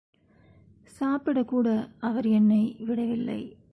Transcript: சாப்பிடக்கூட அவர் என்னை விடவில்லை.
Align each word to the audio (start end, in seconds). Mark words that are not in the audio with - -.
சாப்பிடக்கூட 0.99 1.67
அவர் 1.99 2.27
என்னை 2.27 2.75
விடவில்லை. 2.79 3.41